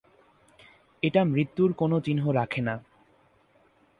এটা 1.03 1.21
মৃত্যুর 1.23 1.69
কোন 1.73 1.91
চিহ্ন 1.99 2.23
রাখে 2.31 2.61
না। 2.61 2.75